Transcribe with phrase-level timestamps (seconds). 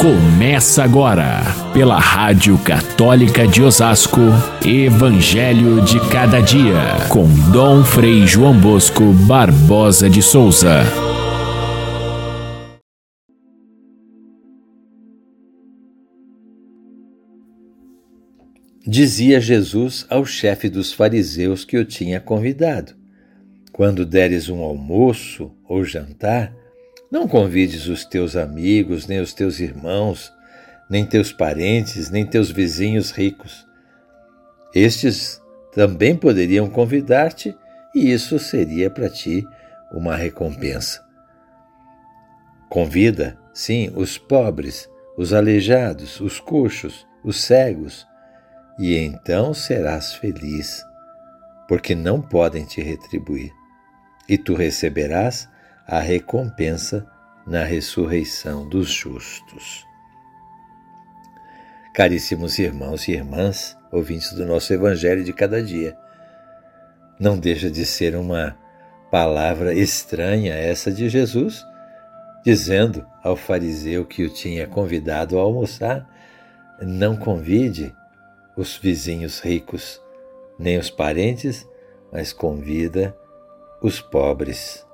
[0.00, 1.40] Começa agora,
[1.72, 4.20] pela Rádio Católica de Osasco,
[4.62, 10.82] Evangelho de Cada Dia, com Dom Frei João Bosco Barbosa de Souza.
[18.86, 22.92] Dizia Jesus ao chefe dos fariseus que o tinha convidado:
[23.72, 26.52] Quando deres um almoço ou jantar,
[27.16, 30.30] não convides os teus amigos, nem os teus irmãos,
[30.86, 33.66] nem teus parentes, nem teus vizinhos ricos.
[34.74, 35.40] Estes
[35.72, 37.56] também poderiam convidar-te
[37.94, 39.48] e isso seria para ti
[39.90, 41.02] uma recompensa.
[42.68, 48.06] Convida, sim, os pobres, os aleijados, os coxos, os cegos,
[48.78, 50.84] e então serás feliz,
[51.66, 53.50] porque não podem te retribuir,
[54.28, 55.48] e tu receberás
[55.86, 57.06] a recompensa
[57.46, 59.86] na ressurreição dos justos.
[61.94, 65.96] Caríssimos irmãos e irmãs, ouvintes do nosso Evangelho de cada dia,
[67.18, 68.58] não deixa de ser uma
[69.10, 71.64] palavra estranha essa de Jesus,
[72.44, 76.06] dizendo ao fariseu que o tinha convidado a almoçar:
[76.82, 77.94] não convide
[78.56, 80.00] os vizinhos ricos,
[80.58, 81.66] nem os parentes,
[82.12, 83.16] mas convida
[83.80, 84.85] os pobres.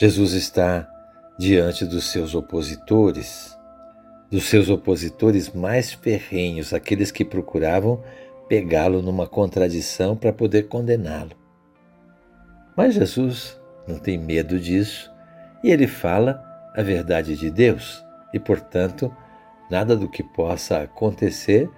[0.00, 0.88] Jesus está
[1.36, 3.58] diante dos seus opositores,
[4.30, 8.00] dos seus opositores mais ferrenhos, aqueles que procuravam
[8.48, 11.32] pegá-lo numa contradição para poder condená-lo.
[12.76, 15.10] Mas Jesus não tem medo disso
[15.64, 16.40] e ele fala
[16.76, 18.00] a verdade de Deus
[18.32, 19.12] e, portanto,
[19.68, 21.68] nada do que possa acontecer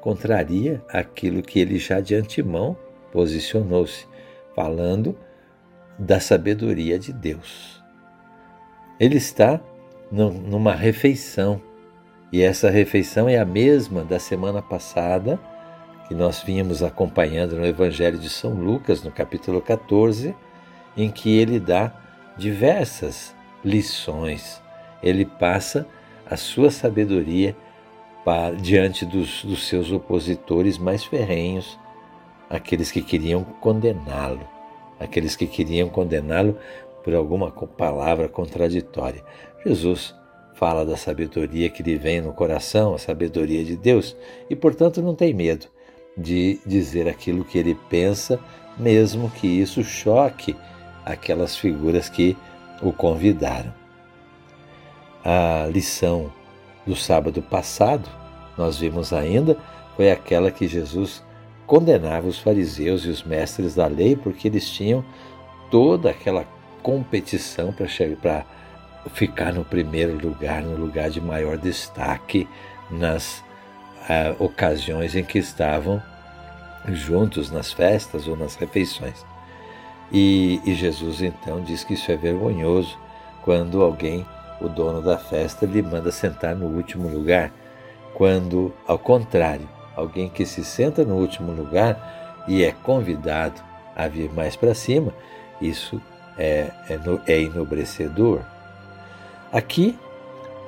[0.00, 2.76] contraria aquilo que ele já de antemão
[3.12, 4.08] posicionou-se,
[4.56, 5.16] falando
[6.00, 7.82] da sabedoria de Deus.
[8.98, 9.60] Ele está
[10.10, 11.60] numa refeição,
[12.32, 15.38] e essa refeição é a mesma da semana passada,
[16.08, 20.34] que nós vínhamos acompanhando no Evangelho de São Lucas, no capítulo 14,
[20.96, 21.92] em que ele dá
[22.36, 24.60] diversas lições.
[25.02, 25.86] Ele passa
[26.28, 27.54] a sua sabedoria
[28.24, 31.78] para, diante dos, dos seus opositores mais ferrenhos,
[32.48, 34.46] aqueles que queriam condená-lo,
[35.00, 36.56] aqueles que queriam condená-lo
[37.02, 39.24] por alguma palavra contraditória.
[39.64, 40.14] Jesus
[40.54, 44.14] fala da sabedoria que lhe vem no coração, a sabedoria de Deus,
[44.48, 45.66] e portanto não tem medo
[46.16, 48.38] de dizer aquilo que ele pensa,
[48.78, 50.54] mesmo que isso choque
[51.04, 52.36] aquelas figuras que
[52.82, 53.72] o convidaram.
[55.24, 56.30] A lição
[56.86, 58.08] do sábado passado,
[58.56, 59.56] nós vimos ainda,
[59.96, 61.22] foi aquela que Jesus
[61.70, 65.04] condenava os fariseus e os mestres da lei porque eles tinham
[65.70, 66.44] toda aquela
[66.82, 68.44] competição para
[69.14, 72.48] ficar no primeiro lugar, no lugar de maior destaque
[72.90, 76.02] nas uh, ocasiões em que estavam
[76.88, 79.24] juntos nas festas ou nas refeições.
[80.10, 82.98] E, e Jesus então diz que isso é vergonhoso
[83.44, 84.26] quando alguém
[84.60, 87.52] o dono da festa lhe manda sentar no último lugar,
[88.12, 89.68] quando, ao contrário,
[90.00, 93.60] alguém que se senta no último lugar e é convidado
[93.94, 95.12] a vir mais para cima,
[95.60, 96.00] isso
[96.38, 98.40] é, é, é enobrecedor.
[99.52, 99.98] Aqui,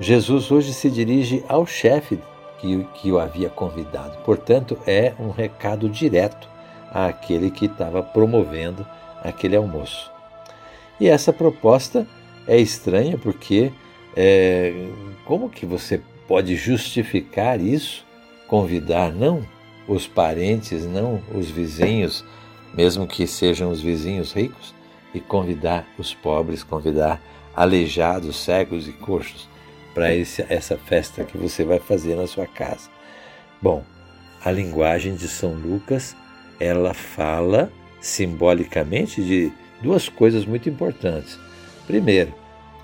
[0.00, 2.18] Jesus hoje se dirige ao chefe
[2.58, 6.48] que, que o havia convidado, portanto, é um recado direto
[6.92, 8.86] àquele que estava promovendo
[9.22, 10.10] aquele almoço.
[11.00, 12.06] E essa proposta
[12.46, 13.72] é estranha porque
[14.16, 14.88] é,
[15.24, 18.04] como que você pode justificar isso?
[18.52, 19.42] Convidar não
[19.88, 22.22] os parentes, não os vizinhos,
[22.74, 24.74] mesmo que sejam os vizinhos ricos,
[25.14, 27.18] e convidar os pobres, convidar
[27.56, 29.48] aleijados, cegos e coxos
[29.94, 32.90] para essa festa que você vai fazer na sua casa.
[33.62, 33.82] Bom,
[34.44, 36.14] a linguagem de São Lucas,
[36.60, 39.50] ela fala simbolicamente de
[39.82, 41.38] duas coisas muito importantes.
[41.86, 42.34] Primeiro,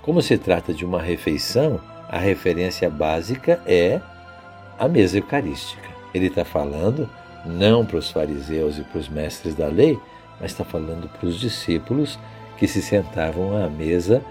[0.01, 4.01] como se trata de uma refeição, a referência básica é
[4.79, 5.89] a mesa eucarística.
[6.13, 7.07] Ele está falando
[7.45, 9.99] não para os fariseus e para os mestres da lei,
[10.39, 12.17] mas está falando para os discípulos
[12.57, 14.23] que se sentavam à mesa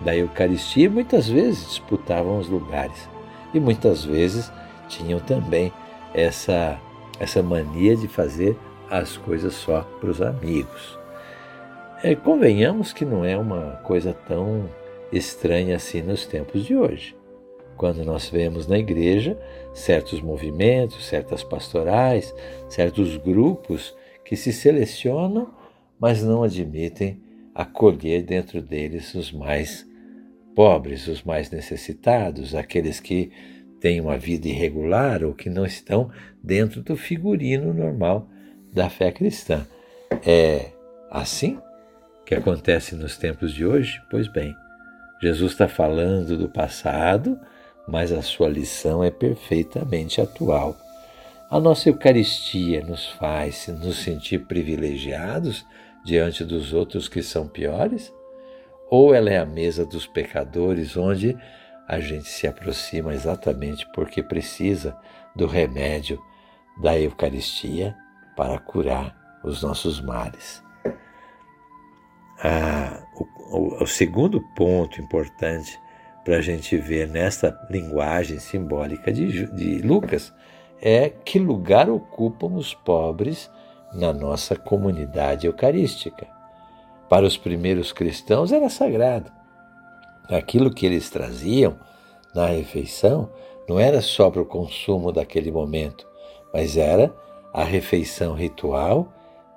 [0.00, 3.08] da Eucaristia e muitas vezes disputavam os lugares.
[3.52, 4.50] E muitas vezes
[4.88, 5.72] tinham também
[6.14, 6.78] essa,
[7.18, 8.56] essa mania de fazer
[8.90, 10.98] as coisas só para os amigos.
[12.02, 14.68] É, convenhamos que não é uma coisa tão
[15.12, 17.19] estranha assim nos tempos de hoje.
[17.80, 19.38] Quando nós vemos na igreja
[19.72, 22.34] certos movimentos, certas pastorais,
[22.68, 25.50] certos grupos que se selecionam,
[25.98, 27.22] mas não admitem
[27.54, 29.88] acolher dentro deles os mais
[30.54, 33.32] pobres, os mais necessitados, aqueles que
[33.80, 36.10] têm uma vida irregular ou que não estão
[36.44, 38.28] dentro do figurino normal
[38.70, 39.66] da fé cristã.
[40.26, 40.66] É
[41.10, 41.58] assim
[42.26, 44.02] que acontece nos tempos de hoje?
[44.10, 44.54] Pois bem,
[45.22, 47.40] Jesus está falando do passado,
[47.90, 50.76] mas a sua lição é perfeitamente atual.
[51.50, 55.66] A nossa Eucaristia nos faz nos sentir privilegiados
[56.04, 58.12] diante dos outros que são piores?
[58.88, 61.36] Ou ela é a mesa dos pecadores, onde
[61.88, 64.96] a gente se aproxima exatamente porque precisa
[65.34, 66.20] do remédio
[66.80, 67.96] da Eucaristia
[68.36, 70.62] para curar os nossos males?
[72.42, 73.24] Ah, o,
[73.56, 75.76] o, o segundo ponto importante
[76.24, 80.32] para a gente ver nessa linguagem simbólica de, de Lucas
[80.80, 83.50] é que lugar ocupam os pobres
[83.92, 86.26] na nossa comunidade eucarística.
[87.08, 89.30] Para os primeiros cristãos era sagrado.
[90.28, 91.76] Aquilo que eles traziam
[92.34, 93.28] na refeição
[93.68, 96.06] não era só para o consumo daquele momento,
[96.52, 97.12] mas era
[97.52, 99.12] a refeição ritual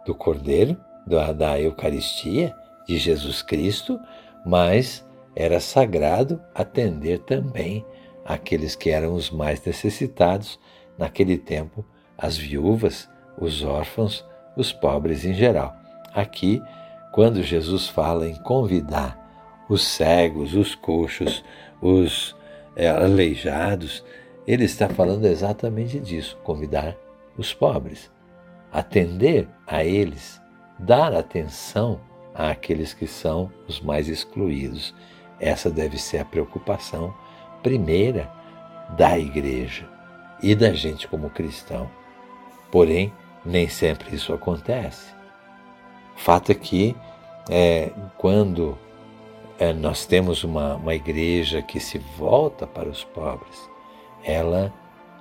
[0.05, 0.75] do Cordeiro,
[1.05, 2.55] da Eucaristia,
[2.87, 3.99] de Jesus Cristo,
[4.45, 7.85] mas era sagrado atender também
[8.25, 10.59] aqueles que eram os mais necessitados
[10.97, 11.85] naquele tempo,
[12.17, 14.25] as viúvas, os órfãos,
[14.55, 15.75] os pobres em geral.
[16.13, 16.61] Aqui,
[17.11, 19.19] quando Jesus fala em convidar
[19.67, 21.43] os cegos, os coxos,
[21.81, 22.35] os
[22.75, 24.03] é, aleijados,
[24.45, 26.95] ele está falando exatamente disso: convidar
[27.37, 28.11] os pobres,
[28.71, 30.41] atender a eles,
[30.77, 31.99] dar atenção
[32.33, 34.93] àqueles que são os mais excluídos.
[35.43, 37.13] Essa deve ser a preocupação
[37.61, 38.31] primeira
[38.91, 39.85] da igreja
[40.41, 41.91] e da gente como cristão.
[42.71, 43.11] Porém,
[43.45, 45.13] nem sempre isso acontece.
[46.15, 46.95] Fato é que
[47.49, 48.77] é, quando
[49.59, 53.69] é, nós temos uma, uma igreja que se volta para os pobres,
[54.23, 54.73] ela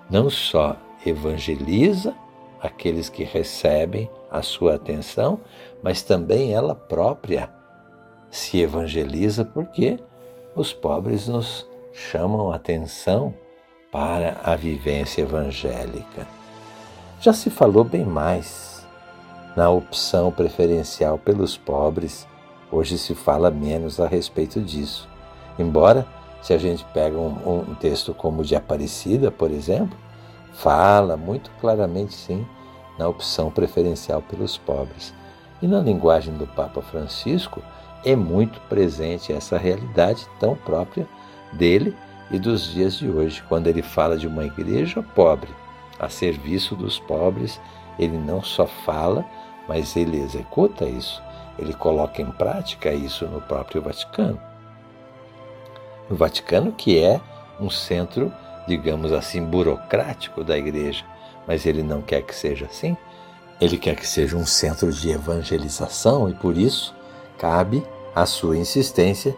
[0.08, 2.14] não só evangeliza
[2.60, 5.40] aqueles que recebem a sua atenção,
[5.82, 7.50] mas também ela própria
[8.30, 9.98] se evangeliza porque
[10.54, 13.34] os pobres nos chamam atenção
[13.90, 16.26] para a vivência evangélica.
[17.20, 18.86] Já se falou bem mais
[19.56, 22.26] na opção preferencial pelos pobres,
[22.70, 25.08] hoje se fala menos a respeito disso.
[25.58, 26.06] Embora,
[26.42, 29.96] se a gente pega um, um texto como o de Aparecida, por exemplo,
[30.52, 32.46] fala muito claramente, sim,
[32.98, 35.14] na opção preferencial pelos pobres.
[35.62, 37.62] E na linguagem do Papa Francisco
[38.04, 41.06] é muito presente essa realidade tão própria
[41.52, 41.96] dele
[42.30, 45.50] e dos dias de hoje, quando ele fala de uma igreja pobre
[45.98, 47.60] a serviço dos pobres,
[47.98, 49.24] ele não só fala,
[49.68, 51.22] mas ele executa isso,
[51.58, 54.40] ele coloca em prática isso no próprio Vaticano.
[56.08, 57.20] No Vaticano, que é
[57.60, 58.32] um centro,
[58.66, 61.04] digamos assim, burocrático da igreja,
[61.46, 62.96] mas ele não quer que seja assim.
[63.60, 66.94] Ele quer que seja um centro de evangelização e por isso
[67.42, 67.82] cabe
[68.14, 69.36] a sua insistência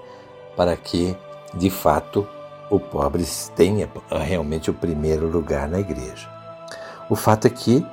[0.54, 1.16] para que,
[1.54, 2.28] de fato,
[2.70, 3.24] o pobre
[3.56, 6.28] tenha realmente o primeiro lugar na igreja.
[7.08, 7.84] O fato é que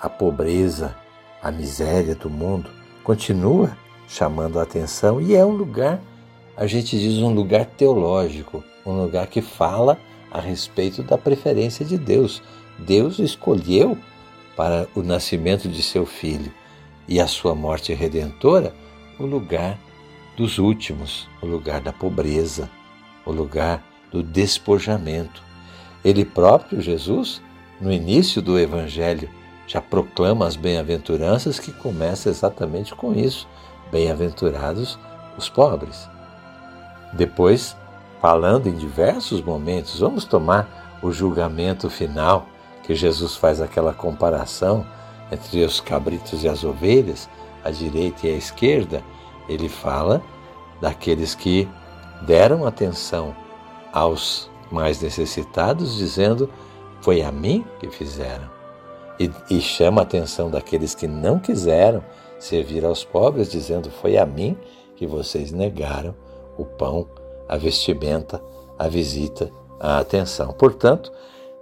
[0.00, 0.96] a pobreza,
[1.40, 2.68] a miséria do mundo
[3.04, 3.76] continua
[4.08, 6.00] chamando a atenção e é um lugar,
[6.56, 9.96] a gente diz um lugar teológico, um lugar que fala
[10.32, 12.42] a respeito da preferência de Deus.
[12.76, 13.96] Deus escolheu
[14.56, 16.52] para o nascimento de seu filho
[17.06, 18.74] e a sua morte redentora
[19.20, 19.78] o lugar
[20.36, 22.70] dos últimos, o lugar da pobreza,
[23.24, 25.42] o lugar do despojamento.
[26.02, 27.42] Ele próprio, Jesus,
[27.78, 29.28] no início do Evangelho,
[29.66, 33.46] já proclama as bem-aventuranças que começa exatamente com isso:
[33.92, 34.98] bem-aventurados
[35.36, 36.08] os pobres.
[37.12, 37.76] Depois,
[38.20, 42.46] falando em diversos momentos, vamos tomar o julgamento final,
[42.82, 44.84] que Jesus faz aquela comparação
[45.30, 47.28] entre os cabritos e as ovelhas,
[47.64, 49.02] a direita e a esquerda.
[49.48, 50.22] Ele fala
[50.80, 51.68] daqueles que
[52.22, 53.34] deram atenção
[53.92, 56.48] aos mais necessitados, dizendo
[57.00, 58.48] foi a mim que fizeram.
[59.18, 62.02] E, e chama a atenção daqueles que não quiseram
[62.38, 64.56] servir aos pobres, dizendo: Foi a mim
[64.96, 66.14] que vocês negaram
[66.56, 67.08] o pão,
[67.48, 68.42] a vestimenta,
[68.78, 70.52] a visita, a atenção.
[70.52, 71.12] Portanto,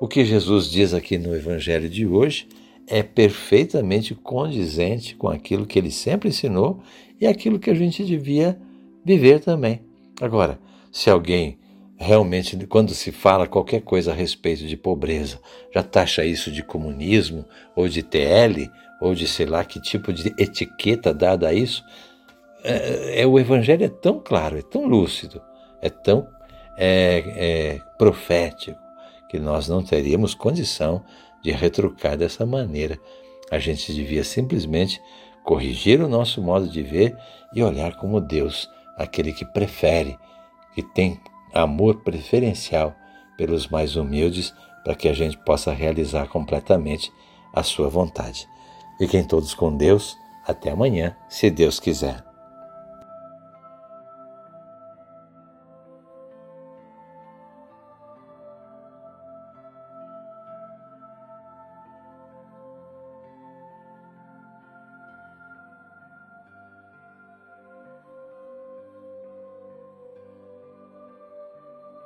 [0.00, 2.48] o que Jesus diz aqui no Evangelho de hoje
[2.88, 6.80] é perfeitamente condizente com aquilo que ele sempre ensinou
[7.20, 8.58] e aquilo que a gente devia
[9.04, 9.80] viver também.
[10.20, 10.58] Agora,
[10.90, 11.58] se alguém
[11.98, 15.40] realmente, quando se fala qualquer coisa a respeito de pobreza,
[15.74, 20.32] já taxa isso de comunismo, ou de TL, ou de sei lá que tipo de
[20.38, 21.84] etiqueta dada a isso.
[22.62, 25.42] É, é, o Evangelho é tão claro, é tão lúcido,
[25.82, 26.26] é tão
[26.76, 28.78] é, é, profético
[29.28, 31.04] que nós não teríamos condição
[31.42, 32.98] de retrucar dessa maneira.
[33.50, 35.00] A gente devia simplesmente
[35.44, 37.16] corrigir o nosso modo de ver
[37.54, 40.18] e olhar como Deus, aquele que prefere,
[40.74, 41.20] que tem
[41.54, 42.94] amor preferencial
[43.36, 44.52] pelos mais humildes,
[44.84, 47.12] para que a gente possa realizar completamente
[47.54, 48.48] a sua vontade.
[48.98, 50.16] Fiquem todos com Deus.
[50.46, 52.27] Até amanhã, se Deus quiser.